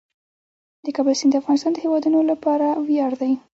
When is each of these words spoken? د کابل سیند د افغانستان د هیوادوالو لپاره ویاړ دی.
د 0.85 0.87
کابل 0.95 1.13
سیند 1.19 1.31
د 1.33 1.39
افغانستان 1.41 1.71
د 1.73 1.77
هیوادوالو 1.83 2.29
لپاره 2.31 2.67
ویاړ 2.87 3.11
دی. 3.21 3.31